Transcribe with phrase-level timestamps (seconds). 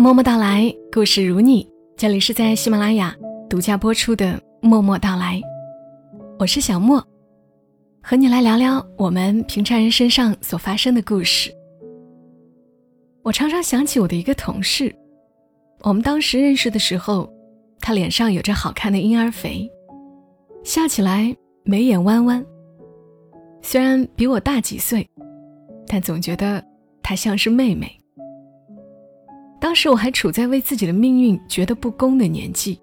[0.00, 1.70] 默默到来，故事如你。
[1.94, 3.14] 这里是在喜马拉雅
[3.50, 5.36] 独家播出的《默默到来》，
[6.38, 7.06] 我是小莫，
[8.02, 11.52] 和你来聊聊我们平常人身上所发生的故事。
[13.22, 14.90] 我常常想起我的一个同事，
[15.82, 17.30] 我们当时认识的时候，
[17.78, 19.70] 他脸上有着好看的婴儿肥，
[20.64, 22.42] 笑起来眉眼弯弯。
[23.60, 25.06] 虽然比我大几岁，
[25.86, 26.64] 但总觉得
[27.02, 27.99] 她像是妹妹。
[29.60, 32.80] 当时我还处在为自己的命运觉得不公的年纪，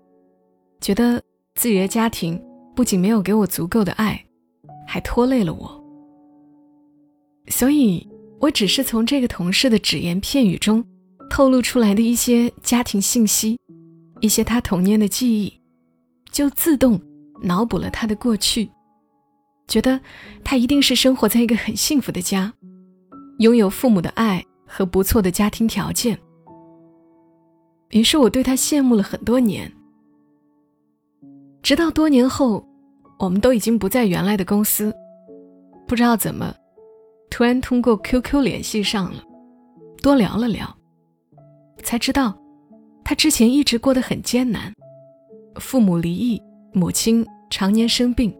[0.80, 1.22] 觉得
[1.56, 2.40] 自己的家庭
[2.76, 4.24] 不仅没有给我足够的爱，
[4.88, 5.84] 还拖累了我。
[7.48, 8.08] 所以，
[8.40, 10.86] 我只是从这个同事的只言片语中
[11.30, 13.58] 透露出来的一些家庭信息，
[14.22, 15.52] 一些他童年的记忆，
[16.32, 17.02] 就自动
[17.42, 18.70] 脑补了他的过去，
[19.68, 20.00] 觉得
[20.44, 22.54] 他一定是生活在一个很幸福的家，
[23.40, 26.20] 拥有父母的爱和不错的家庭条件。
[27.90, 29.72] 于是我对他羡慕了很多年，
[31.62, 32.66] 直到多年后，
[33.18, 34.94] 我们都已经不在原来的公司，
[35.88, 36.54] 不知道怎么，
[37.30, 39.24] 突然通过 QQ 联系上了，
[40.02, 40.68] 多聊了聊，
[41.82, 42.38] 才知道，
[43.06, 44.74] 他之前一直过得很艰难，
[45.56, 46.42] 父母离异，
[46.74, 48.36] 母亲常年生病，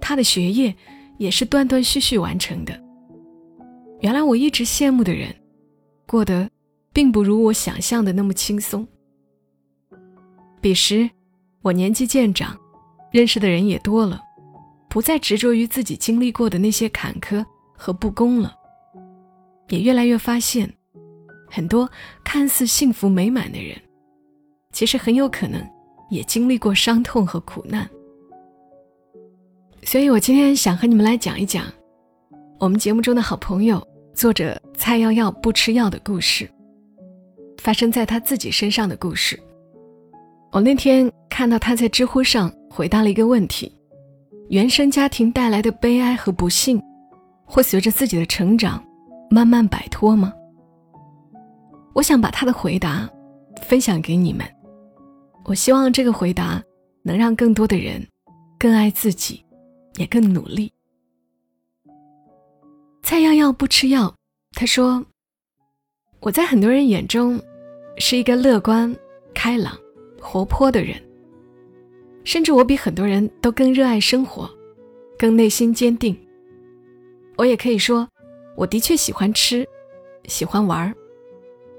[0.00, 0.74] 他的学业
[1.16, 2.78] 也是断断续续完成的。
[4.00, 5.34] 原来我一直羡慕的人，
[6.06, 6.50] 过得。
[6.96, 8.88] 并不如我想象的那么轻松。
[10.62, 11.10] 彼时，
[11.60, 12.58] 我年纪渐长，
[13.10, 14.18] 认识的人也多了，
[14.88, 17.44] 不再执着于自己经历过的那些坎坷
[17.76, 18.56] 和不公了，
[19.68, 20.72] 也越来越发现，
[21.50, 21.86] 很多
[22.24, 23.78] 看似幸福美满的人，
[24.72, 25.62] 其实很有可能
[26.08, 27.86] 也经历过伤痛和苦难。
[29.82, 31.66] 所以我今天想和你们来讲一讲，
[32.58, 36.50] 我们节目中的好朋友作者蔡耀耀不吃药的故事。
[37.58, 39.38] 发生在他自己身上的故事。
[40.52, 43.72] 我那天看到他在知乎上回答了一个问题：
[44.48, 46.82] 原生家庭带来的悲哀和不幸，
[47.44, 48.82] 会随着自己的成长
[49.30, 50.32] 慢慢摆脱吗？
[51.94, 53.08] 我想把他的回答
[53.62, 54.46] 分享给你们。
[55.44, 56.62] 我希望这个回答
[57.02, 58.06] 能让更多的人
[58.58, 59.44] 更爱自己，
[59.96, 60.72] 也更努力。
[63.02, 64.12] 蔡耀耀不吃药，
[64.52, 65.04] 他说
[66.26, 67.40] ：“我在很多人眼中。”
[67.98, 68.94] 是一个乐观、
[69.32, 69.74] 开朗、
[70.20, 71.00] 活泼的人，
[72.24, 74.50] 甚至我比很多人都更热爱生活，
[75.18, 76.14] 更内心坚定。
[77.38, 78.06] 我也可以说，
[78.54, 79.66] 我的确喜欢吃，
[80.26, 80.94] 喜欢玩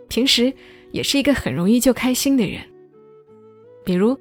[0.07, 0.51] 平时
[0.89, 2.63] 也是一个很容易就开心的人。
[3.85, 4.19] 比如，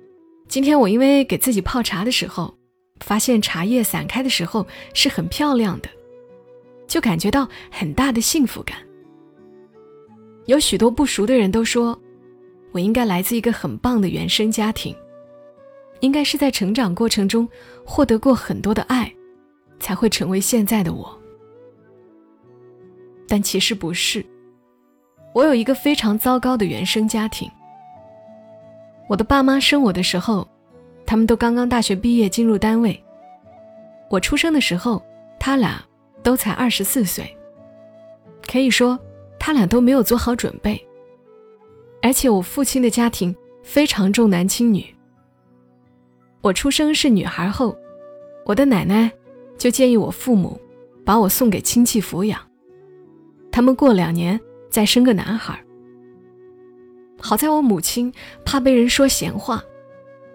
[0.48, 2.54] 今天我因为给自己泡茶的时候，
[3.00, 5.88] 发现茶叶散开的时候是很漂亮的，
[6.86, 8.85] 就感觉到很大的幸福感。
[10.46, 11.98] 有许多不熟的人都说，
[12.72, 14.94] 我应该来自一个很棒的原生家庭，
[16.00, 17.48] 应该是在成长过程中
[17.84, 19.12] 获得过很多的爱，
[19.80, 21.20] 才会成为现在的我。
[23.26, 24.24] 但其实不是，
[25.34, 27.50] 我有一个非常糟糕的原生家庭。
[29.08, 30.46] 我的爸妈生我的时候，
[31.04, 33.02] 他们都刚刚大学毕业进入单位。
[34.08, 35.02] 我出生的时候，
[35.40, 35.84] 他俩
[36.22, 37.36] 都才二十四岁，
[38.46, 38.96] 可以说。
[39.46, 40.84] 他俩都没有做好准备，
[42.02, 44.84] 而且我父亲的家庭非常重男轻女。
[46.40, 47.78] 我出生是女孩后，
[48.44, 49.08] 我的奶奶
[49.56, 50.60] 就建议我父母
[51.04, 52.40] 把我送给亲戚抚养，
[53.52, 55.56] 他们过两年再生个男孩。
[57.20, 58.12] 好在我母亲
[58.44, 59.62] 怕被人说闲话，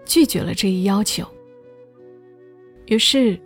[0.06, 1.22] 拒绝了这一要求。
[2.86, 3.38] 于是，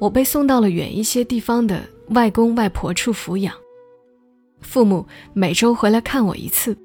[0.00, 1.84] 我被送到了远一些地方的
[2.14, 3.54] 外公外婆处抚养。
[4.60, 6.76] 父母每周回来看我一次。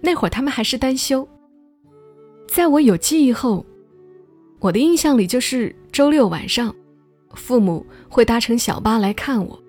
[0.00, 1.26] 那会儿他们还是单休。
[2.48, 3.64] 在我有记忆后，
[4.58, 6.74] 我的印象里就是周六晚上，
[7.34, 9.62] 父母会搭乘小巴来看我，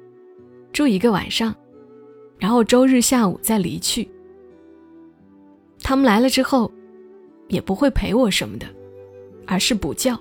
[0.71, 1.53] 住一个晚上，
[2.39, 4.09] 然后周日下午再离去。
[5.83, 6.71] 他们来了之后，
[7.49, 8.65] 也不会陪我什么的，
[9.45, 10.17] 而是补觉。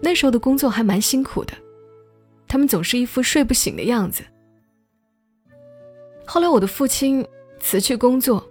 [0.00, 1.52] 那时候的工作还蛮辛苦的，
[2.46, 4.22] 他们总是一副睡不醒的样子。
[6.30, 7.26] 后来，我的父亲
[7.58, 8.46] 辞去工作，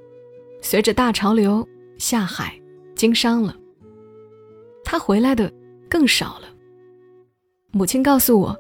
[0.64, 1.66] 随着大潮流
[2.00, 2.60] 下海
[2.96, 3.56] 经商了。
[4.84, 5.54] 他回来的
[5.88, 6.48] 更少了。
[7.70, 8.58] 母亲告诉我，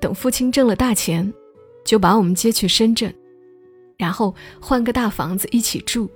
[0.00, 1.32] 等父亲挣了大钱，
[1.84, 3.14] 就把我们接去深圳，
[3.96, 6.10] 然后换个大房子一起住。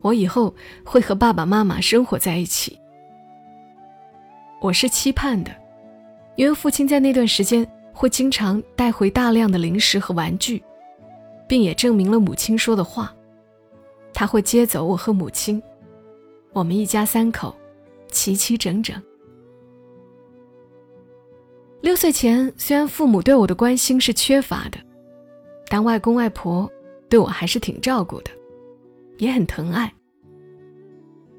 [0.00, 2.78] 我以后会和爸爸妈妈生活在一起。
[4.62, 5.54] 我是期盼的，
[6.36, 10.62] 因为父亲在那段时间会经常带回大量的零食和玩具。
[11.50, 13.12] 并也证明了母亲说的话，
[14.14, 15.60] 他会接走我和母亲，
[16.52, 17.52] 我们一家三口
[18.06, 18.94] 齐齐整整。
[21.80, 24.78] 六岁前，虽然父母对我的关心是缺乏的，
[25.68, 26.70] 但外公外婆
[27.08, 28.30] 对我还是挺照顾的，
[29.18, 29.92] 也很疼爱。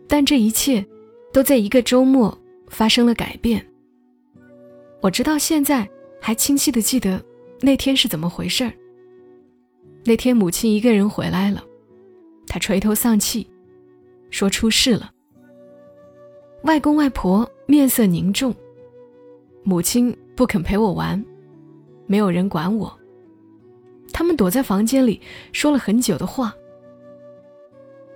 [0.10, 0.86] 但这一切
[1.32, 2.38] 都在一个周末
[2.68, 3.66] 发生了改变。
[5.00, 7.24] 我直到现在还清晰的记得
[7.62, 8.74] 那天是怎么回事儿。
[10.04, 11.64] 那天母亲一个人回来了，
[12.48, 13.48] 她垂头丧气，
[14.30, 15.12] 说出事了。
[16.64, 18.54] 外公外婆面色凝重，
[19.64, 20.16] 母亲。
[20.34, 21.24] 不肯陪我玩，
[22.08, 22.92] 没有人管我。
[24.12, 25.22] 他们躲在房间里
[25.52, 26.56] 说了很久的话。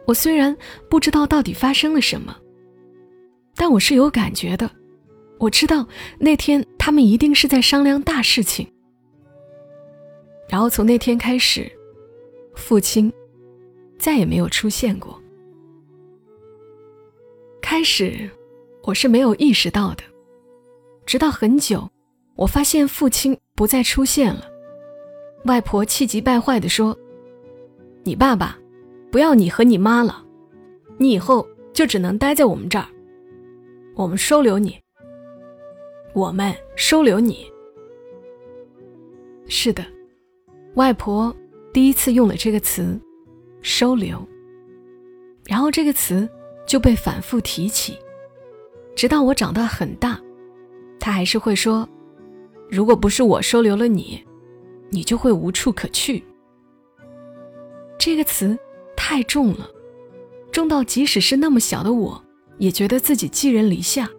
[0.07, 0.55] 我虽然
[0.89, 2.35] 不知道到底发生了什么，
[3.53, 4.67] 但我是有感觉的。
[5.37, 5.87] 我知道
[6.17, 8.65] 那天他们一定是在商量大事情。
[10.49, 11.71] 然后从那天开始，
[12.55, 13.11] 父亲
[13.97, 15.21] 再也没有出现过。
[17.61, 18.29] 开始
[18.83, 20.03] 我是没有意识到的，
[21.05, 21.89] 直到很久。
[22.35, 24.43] 我发现父亲不再出现了，
[25.45, 26.97] 外婆气急败坏地说
[28.03, 28.59] ：“你爸爸
[29.09, 30.21] 不要你和你妈了，
[30.97, 32.85] 你以后就只能待在我们这儿。
[33.95, 34.77] 我们收留你，
[36.13, 37.49] 我们收留你。”
[39.47, 39.85] 是的，
[40.73, 41.33] 外婆
[41.75, 42.97] 第一次用了这个词
[43.61, 44.25] “收留”，
[45.43, 46.25] 然后这个词
[46.65, 47.99] 就被反复提起，
[48.95, 50.17] 直到我长大很大，
[51.01, 51.85] 他还是会说。
[52.71, 54.23] 如果不是我收留了你，
[54.89, 56.23] 你就会无处可去。
[57.99, 58.57] 这个词
[58.95, 59.69] 太重了，
[60.53, 62.23] 重到即使是那么小的我，
[62.57, 64.09] 也觉得自己寄人篱下。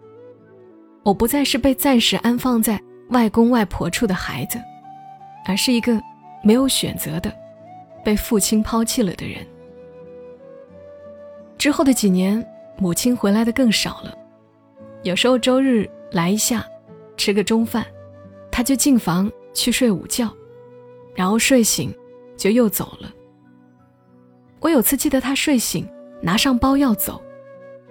[1.01, 4.59] 我不再是被暂时安放在外公外婆处的孩子，
[5.47, 5.99] 而是一个
[6.43, 7.33] 没有选择的、
[8.07, 9.45] 被父亲抛弃了的人。
[11.57, 12.41] 之后的几年，
[12.77, 14.17] 母亲回来的更少了，
[15.03, 16.65] 有时候周日来一下，
[17.17, 17.85] 吃个中饭。
[18.49, 20.33] 他就进房去睡午觉，
[21.15, 21.93] 然后睡醒
[22.37, 23.13] 就又走了。
[24.61, 25.85] 我有次记得他睡醒
[26.21, 27.21] 拿上包要走，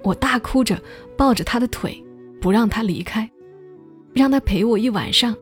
[0.03, 0.81] 我大哭着
[1.15, 2.03] 抱着他的腿，
[2.41, 3.31] 不让他离开，
[4.15, 5.37] 让他陪我一晚上，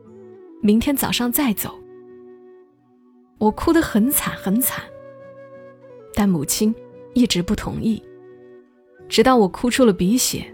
[0.61, 1.79] 明天早上再走。
[3.37, 4.83] 我哭得很惨很惨，
[6.13, 6.73] 但母亲
[7.13, 8.01] 一直不同意，
[9.09, 10.45] 直到我哭出了鼻血，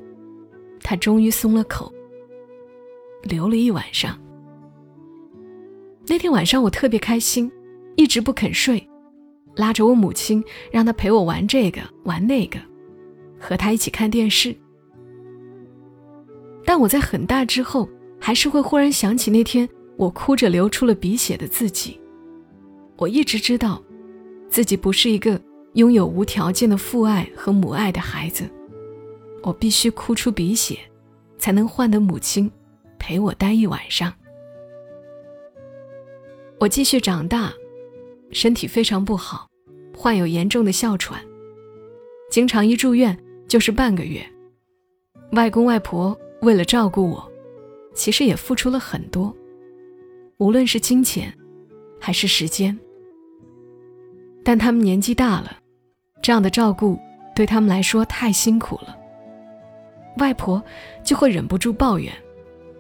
[0.82, 1.94] 她终于松了口，
[3.24, 4.20] 流了一晚上。
[6.08, 7.50] 那天晚上我特别开心，
[7.96, 8.86] 一直不肯睡，
[9.56, 12.60] 拉着我母亲让她陪我玩这个玩那个，
[13.40, 14.54] 和她一起看电视。
[16.66, 17.88] 但我在很大之后，
[18.20, 22.01] 还是会忽然想起那天我哭着流出了鼻血的自己。
[23.02, 23.82] 我一直知道，
[24.48, 25.42] 自己不是一个
[25.74, 28.48] 拥有无条件的父爱和母爱的孩子，
[29.42, 30.78] 我必须哭出鼻血，
[31.40, 32.50] 才能换得母亲
[33.00, 34.14] 陪我待一晚上。
[36.60, 37.52] 我继续长大，
[38.30, 39.50] 身体非常不好，
[39.98, 41.20] 患有严重的哮喘，
[42.30, 44.24] 经常一住院就是半个月。
[45.32, 47.32] 外公外婆为了照顾我，
[47.96, 49.36] 其实也付出了很多，
[50.38, 51.36] 无论是金钱，
[52.00, 52.78] 还是时间。
[54.44, 55.58] 但他们年纪大了，
[56.22, 56.98] 这样的照顾
[57.36, 58.98] 对他们来说太辛苦了。
[60.18, 60.62] 外婆
[61.04, 62.14] 就会忍不住抱怨，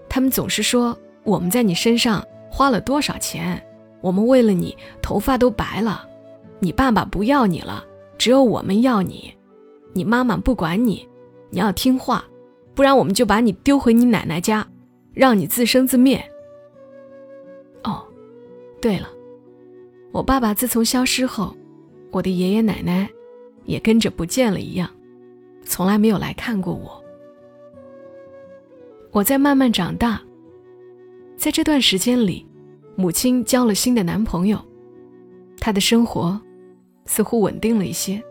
[0.09, 3.61] 他们总是说我们在你身上花了多少钱。
[4.01, 6.07] 我们为了你，头发都白了。
[6.59, 7.85] 你爸爸不要你了，
[8.17, 9.31] 只有我们要你。
[9.93, 11.07] 你妈妈不管你，
[11.51, 12.25] 你要听话，
[12.73, 14.67] 不然我们就把你丢回你奶奶家，
[15.13, 16.19] 让你自生自灭。
[17.83, 18.03] 哦，
[18.81, 19.07] 对了，
[20.11, 21.55] 我爸爸自从消失后，
[22.11, 23.09] 我的爷爷奶奶
[23.65, 24.89] 也跟着不见了一样，
[25.63, 27.01] 从来没有来看过我。
[29.11, 30.21] 我在慢慢长大，
[31.37, 32.45] 在这段时间里。
[32.97, 34.59] 母亲交了新的男朋友，
[35.59, 36.39] 她的生活
[37.05, 38.21] 似乎稳定了一些，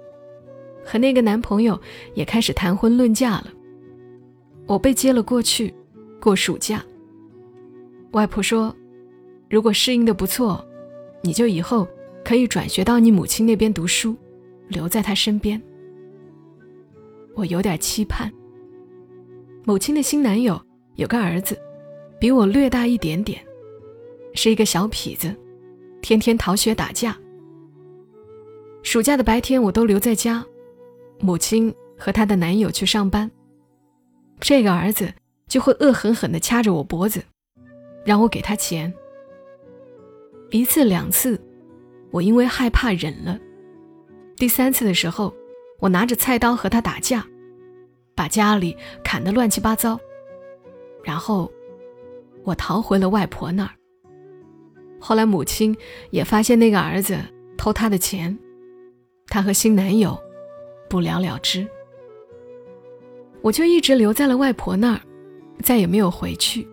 [0.85, 1.81] 和那个男朋友
[2.15, 3.47] 也开始谈婚论嫁了。
[4.67, 5.75] 我被接了过去，
[6.21, 6.85] 过暑假。
[8.13, 8.73] 外婆说
[9.49, 10.65] ：“如果适应的不错，
[11.23, 11.87] 你就以后
[12.25, 14.17] 可以转学到你母亲那边读书，
[14.69, 15.61] 留在她身边。”
[17.37, 18.31] 我有点期盼。
[19.65, 20.61] 母亲的新男友
[20.97, 21.59] 有个儿子，
[22.19, 23.41] 比我略大一点点。
[24.35, 25.35] 是一个小痞子，
[26.00, 27.17] 天天逃学打架。
[28.83, 30.45] 暑假的白天我都留在家，
[31.19, 33.31] 母亲和她的男友去上班。
[34.39, 35.12] 这个儿子
[35.49, 37.23] 就会恶狠狠地掐着我脖子，
[38.05, 38.93] 让我给他钱。
[40.50, 41.40] 一次两次，
[42.11, 43.38] 我因为害怕忍了。
[44.37, 45.33] 第三次的时候，
[45.78, 47.25] 我拿着菜刀和他打架，
[48.14, 49.99] 把家里砍得乱七八糟。
[51.04, 51.50] 然后，
[52.42, 53.71] 我逃回了外婆那儿。
[54.99, 55.75] 后来母亲
[56.11, 57.19] 也发现那个儿子
[57.57, 58.37] 偷她的钱，
[59.28, 60.19] 她和新男友
[60.88, 61.66] 不了了之。
[63.40, 65.00] 我就一直留在了外婆那儿，
[65.62, 66.66] 再也没有回去。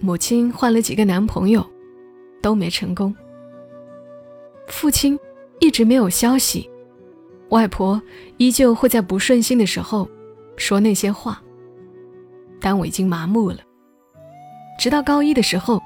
[0.00, 1.62] 母亲换了几个男朋友，
[2.40, 3.14] 都没成功。
[4.66, 5.18] 父亲
[5.58, 6.70] 一直没有消息，
[7.48, 8.00] 外婆
[8.36, 10.08] 依旧会在不顺心的时候
[10.56, 11.42] 说那些话。
[12.60, 13.58] 但我已经麻木了。
[14.78, 15.80] 直到高一的时候，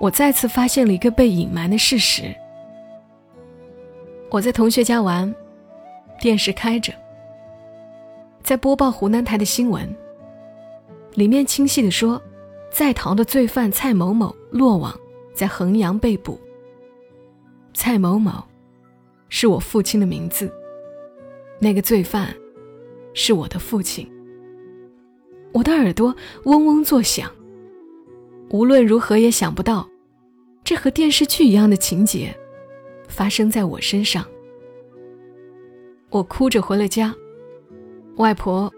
[0.00, 2.34] 我再次发现了一个被隐瞒的事实：
[4.30, 5.34] 我在同学家玩，
[6.20, 6.92] 电视开着，
[8.42, 9.88] 在播报湖南台的新闻，
[11.14, 12.20] 里面清晰的说。
[12.68, 14.94] 在逃的罪犯蔡某某落网，
[15.36, 16.40] 在衡阳被捕。
[17.74, 18.42] 蔡某某，
[19.28, 20.50] 是我父亲的名字。
[21.60, 22.34] 那个罪犯，
[23.12, 24.10] 是我的父亲。
[25.52, 27.30] 我的耳朵嗡嗡作响。
[28.48, 29.88] 无论如何也想不到，
[30.64, 32.34] 这和电视剧一样的情节，
[33.08, 34.26] 发生在我身上。
[36.10, 37.14] 我哭着回了家，
[38.16, 38.72] 外婆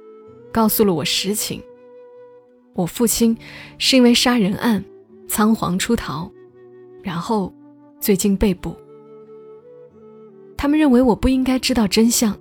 [0.53, 1.63] 告诉了我实情。
[2.75, 3.37] 我父亲
[3.79, 4.85] 是因为杀人案
[5.29, 6.31] 仓皇出逃，
[7.09, 7.51] 然后
[7.99, 8.77] 最近被捕。
[10.59, 12.39] 他们认为我不应该知道真相，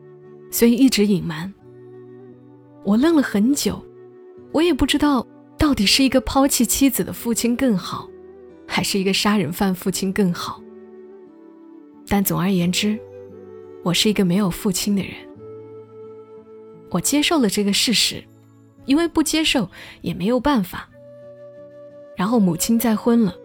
[0.51, 1.53] 所以一直隐瞒。
[2.83, 3.81] 我愣了很久，
[4.51, 5.25] 我也不知道
[5.57, 8.09] 到底是一个抛弃妻子的父亲更好，
[8.67, 10.61] 还是一个杀人犯父亲更好。
[12.05, 12.99] 但总而言之，
[13.85, 15.13] 我是一个没有父亲的人。
[16.89, 18.21] 我接受了这个事实。
[18.85, 19.69] 因为不接受
[20.01, 20.89] 也没有办法。
[22.15, 23.35] 然后母亲再婚了，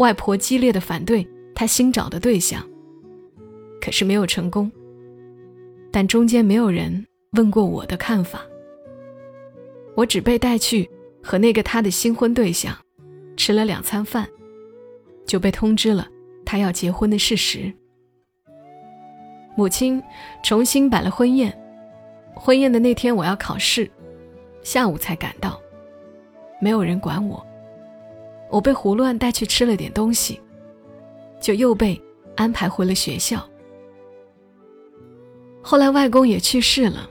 [0.00, 2.66] 外婆激烈的反对她新找的对象，
[3.82, 4.72] 可是没有成功。
[5.92, 8.40] 但中间没有人问过我的看法。
[9.94, 10.88] 我只被带去
[11.22, 12.74] 和那个他的新婚对象
[13.36, 14.26] 吃了两餐饭，
[15.26, 16.08] 就被通知了
[16.46, 17.70] 他要结婚的事实。
[19.54, 20.02] 母亲
[20.42, 21.54] 重新摆了婚宴，
[22.34, 23.90] 婚宴的那天我要考试。
[24.62, 25.60] 下午才赶到，
[26.58, 27.44] 没有人管我。
[28.50, 30.40] 我被胡乱带去吃了点东西，
[31.40, 32.00] 就又被
[32.36, 33.48] 安排回了学校。
[35.62, 37.08] 后来外公也去世了，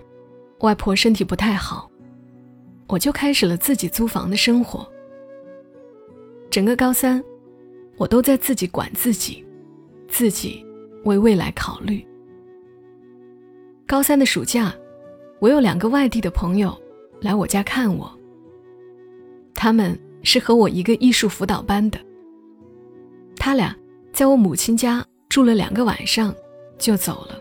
[0.59, 1.89] 外婆身体不太好，
[2.87, 4.87] 我就开始了自己租房的生活。
[6.49, 7.23] 整个高三，
[7.95, 9.45] 我都在自己管自己，
[10.07, 10.65] 自己
[11.05, 12.05] 为未来考虑。
[13.87, 14.73] 高三的暑假，
[15.39, 16.77] 我有两个外地的朋友。
[17.21, 18.09] 来我家看我。
[19.53, 21.99] 他们是和我一个艺术辅导班的。
[23.35, 23.75] 他俩
[24.11, 26.33] 在我母亲家住了两个晚上，
[26.77, 27.39] 就走了。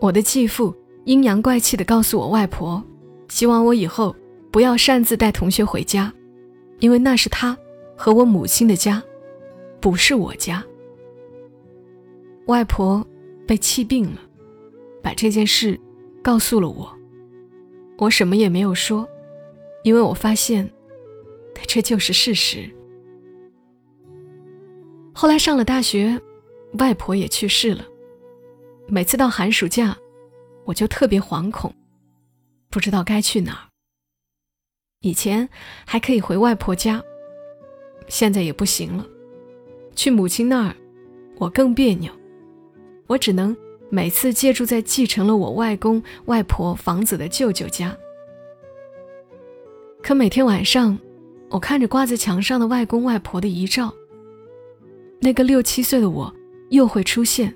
[0.00, 0.74] 我的继父
[1.04, 2.82] 阴阳怪气地告诉我外婆，
[3.28, 4.14] 希望我以后
[4.50, 6.12] 不要擅自带同学回家，
[6.80, 7.56] 因为那是他
[7.96, 9.02] 和我母亲的家，
[9.80, 10.62] 不是我家。
[12.46, 13.06] 外婆
[13.46, 14.20] 被气病了，
[15.00, 15.78] 把这件事
[16.22, 16.92] 告诉了我。
[17.98, 19.08] 我什么也没有说，
[19.84, 20.68] 因为我发现，
[21.66, 22.68] 这就是事实。
[25.14, 26.20] 后来上了大学，
[26.78, 27.84] 外婆也去世了。
[28.88, 29.96] 每次到寒暑假，
[30.64, 31.74] 我就特别惶恐，
[32.70, 33.68] 不知道该去哪儿。
[35.00, 35.48] 以前
[35.86, 37.02] 还可以回外婆家，
[38.08, 39.06] 现在也不行了。
[39.94, 40.76] 去母亲那儿，
[41.38, 42.12] 我更别扭。
[43.06, 43.56] 我只能。
[43.94, 47.94] 每次借住在继承了我外公外婆房子的舅舅家，
[50.02, 50.98] 可每天晚上，
[51.52, 53.92] 我看着挂在墙上的外公外婆的遗照，
[55.20, 56.34] 那个六七岁的我
[56.70, 57.54] 又会出现，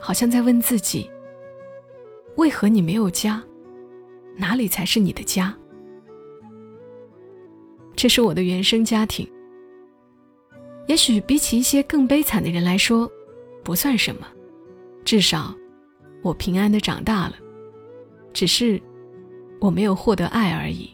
[0.00, 1.08] 好像在问自己：
[2.36, 3.40] 为何你没有家？
[4.36, 5.56] 哪里才是你的家？
[7.94, 9.30] 这是我的原生家庭，
[10.88, 13.08] 也许比起一些更悲惨的人来说，
[13.62, 14.26] 不算什么。
[15.04, 15.54] 至少，
[16.20, 17.36] 我平安的长大了，
[18.32, 18.82] 只是
[19.60, 20.91] 我没有获得爱而已。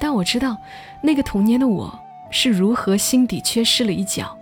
[0.00, 0.56] 但我知道，
[1.02, 1.98] 那个童年的我
[2.30, 4.38] 是如何心底缺失了一角，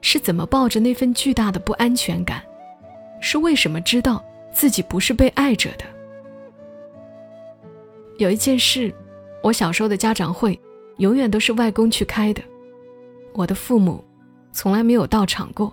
[0.00, 2.42] 是怎么抱着那份巨大的不安全感，
[3.20, 5.84] 是为什么知道自己不是被爱着的。
[8.18, 8.92] 有一件事，
[9.42, 10.58] 我小时候的家长会
[10.98, 12.42] 永远都是外公去开的，
[13.34, 14.02] 我的父母
[14.52, 15.72] 从来没有到场过。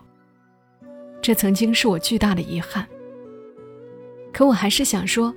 [1.22, 2.86] 这曾经是我巨大的遗憾，
[4.34, 5.34] 可我还是想说，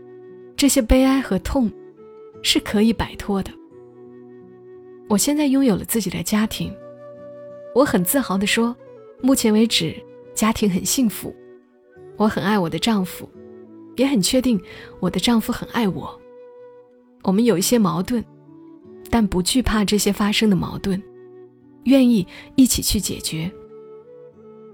[0.57, 1.71] 这些悲哀和痛
[2.43, 3.53] 是可以摆脱的。
[5.09, 6.75] 我现在拥有了自己的家庭，
[7.75, 8.75] 我很自豪地说，
[9.23, 9.95] 目前为止
[10.35, 11.35] 家庭很幸福，
[12.17, 13.29] 我很爱我的丈夫，
[13.97, 14.61] 也很确定
[14.99, 16.21] 我的丈夫很爱我。
[17.23, 18.25] 我们有一些矛盾，
[19.09, 21.01] 但不惧怕这些发生的矛盾，
[21.85, 23.51] 愿意一起去解决。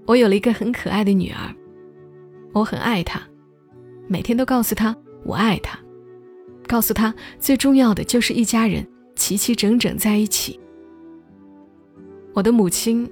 [0.05, 1.53] 我有了一个很可爱的女儿，
[2.53, 3.21] 我很爱她，
[4.07, 5.77] 每天都告诉她我爱她，
[6.67, 8.85] 告诉她最重要的就是一家人。
[9.15, 10.59] 齐齐整整在一起。
[12.33, 13.09] 我的母亲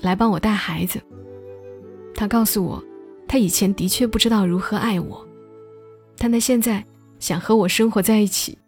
[0.00, 1.00] 来帮我带孩子，
[2.14, 2.82] 她告诉我，
[3.28, 5.26] 她以前的确不知道如何爱我，
[6.18, 6.84] 但她现在
[7.18, 8.58] 想和我生活在一起。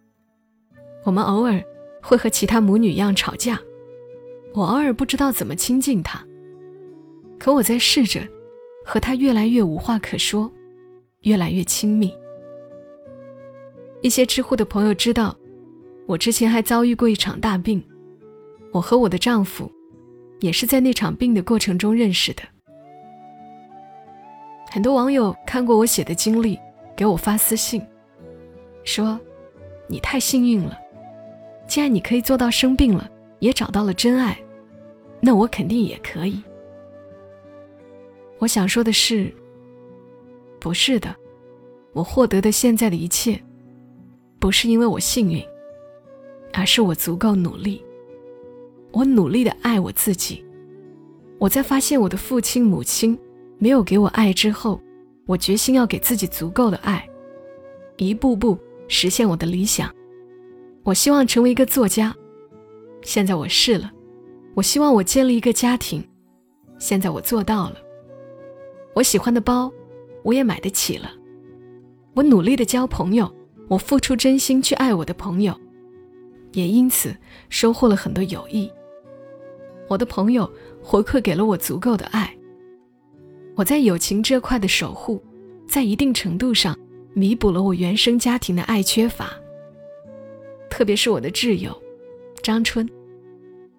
[1.04, 1.62] 我们偶尔
[2.02, 3.60] 会和其他母女一样吵架，
[4.54, 6.24] 我偶尔不知道怎么亲近她。
[7.38, 8.26] 可我在试着
[8.84, 10.50] 和她越来越无话可说，
[11.22, 12.12] 越来越亲密。
[14.02, 15.36] 一些知乎的朋友知道，
[16.06, 17.82] 我之前还遭遇过一场大病，
[18.72, 19.70] 我和我的丈夫
[20.40, 22.42] 也是在那场病的过程中认识的。
[24.70, 26.58] 很多网友看过我写的经历，
[26.96, 27.84] 给我发私信，
[28.84, 29.18] 说
[29.88, 30.78] ：“你太幸运了，
[31.66, 33.10] 既然你可以做到生病了
[33.40, 34.38] 也找到了真爱，
[35.20, 36.42] 那我肯定也可以。”
[38.38, 39.34] 我想说的是，
[40.60, 41.16] 不是的，
[41.92, 43.42] 我获得的现在的一切，
[44.38, 45.42] 不是因为我幸运，
[46.56, 47.84] 而是我足够努力。
[48.90, 50.42] 我努力的爱我自己。
[51.38, 53.16] 我在发现我的父亲母亲
[53.58, 54.80] 没有给我爱之后，
[55.26, 57.06] 我决心要给自己足够的爱，
[57.98, 58.58] 一步步
[58.88, 59.94] 实现我的理想。
[60.82, 62.16] 我希望成为一个作家，
[63.02, 63.90] 现在我试了；
[64.54, 66.02] 我希望我建立一个家庭，
[66.78, 67.76] 现在我做到了。
[68.94, 69.70] 我喜欢的包，
[70.22, 71.10] 我也买得起了。
[72.14, 73.30] 我努力的交朋友，
[73.68, 75.54] 我付出真心去爱我的朋友，
[76.56, 77.14] 也因此
[77.50, 78.70] 收获了很多友谊。
[79.88, 80.50] 我的朋友
[80.82, 82.34] 回馈给了我足够的爱。
[83.54, 85.22] 我在友情这块的守护，
[85.68, 86.74] 在一定程度上
[87.12, 89.30] 弥补了我原生家庭的爱缺乏。
[90.70, 91.76] 特别是我的挚友
[92.42, 92.88] 张春，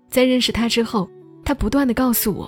[0.07, 1.09] 在认识他之后，
[1.43, 2.47] 他不断的告诉我，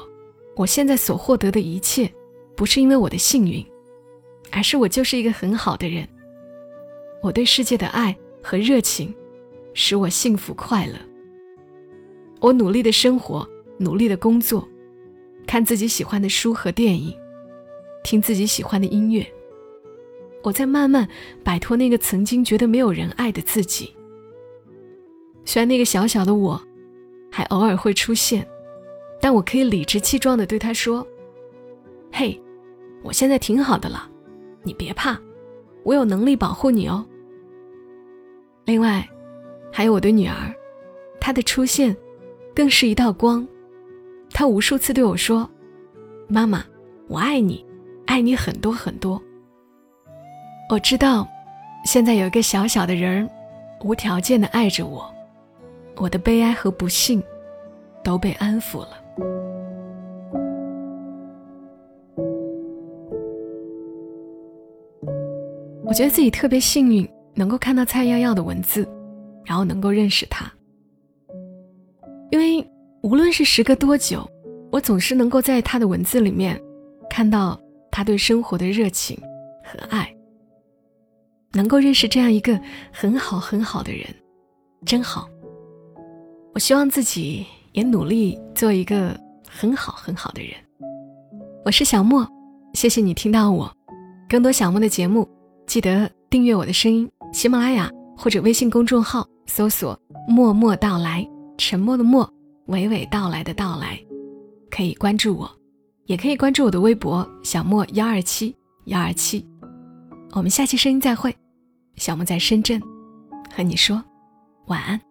[0.55, 2.09] 我现在所获得的一切。
[2.55, 3.65] 不是因为我的幸运，
[4.51, 6.07] 而是我就是一个很好的人。
[7.23, 9.15] 我对世界的爱和热情，
[9.73, 10.93] 使我幸福快乐。
[12.39, 14.67] 我努力的生活，努力的工作，
[15.45, 17.13] 看自己喜欢的书和电影，
[18.03, 19.25] 听自己喜欢的音乐。
[20.43, 21.07] 我在慢慢
[21.43, 23.93] 摆脱那个曾经觉得没有人爱的自己。
[25.45, 26.61] 虽然那个小小的我，
[27.31, 28.47] 还偶尔会出现，
[29.19, 31.05] 但我可以理直气壮地对他说
[32.11, 32.39] ：“嘿。”
[33.01, 34.11] 我现在挺好的了，
[34.61, 35.17] 你别怕，
[35.83, 37.05] 我有能力保护你哦。
[38.65, 39.09] 另外，
[39.71, 40.53] 还有我的女儿，
[41.19, 41.95] 她的出现，
[42.55, 43.47] 更是一道光。
[44.31, 45.49] 她无数次对我说
[46.27, 46.63] ：“妈妈，
[47.07, 47.65] 我爱你，
[48.05, 49.21] 爱你很多很多。”
[50.69, 51.27] 我知道，
[51.85, 53.29] 现在有一个小小的人儿，
[53.83, 55.11] 无条件的爱着我，
[55.97, 57.23] 我的悲哀和不幸，
[58.03, 58.89] 都被安抚了。
[65.85, 68.87] 我觉得自己特别幸运，能够看到蔡耀耀的文字，
[69.49, 70.45] 然后能够认识他。
[72.29, 72.63] 因为
[73.01, 74.29] 无论是时隔多久，
[74.71, 76.61] 我总是能够在他的文字里面
[77.09, 77.59] 看到
[77.89, 79.17] 他对生活的热情
[79.63, 80.15] 和爱。
[81.51, 84.05] 能够认识这样一个很好很好的人，
[84.85, 85.27] 真好。
[86.53, 90.51] 我希望自己也努力做一个很好很好的人。
[91.65, 92.27] 我是小莫，
[92.75, 93.73] 谢谢你听到我，
[94.29, 95.27] 更多小莫的节目。
[95.65, 102.31] 记得订阅我的声音，喜马拉雅或者微信公众号搜索“默默到来”，沉默的默，
[102.67, 103.99] 娓娓道来的到来，
[104.69, 105.49] 可以关注我，
[106.05, 109.45] 也可以关注我的微博小莫幺二七幺二七。
[110.33, 111.35] 我们下期声音再会，
[111.95, 112.79] 小莫在深圳，
[113.51, 114.01] 和你说
[114.67, 115.08] 晚安。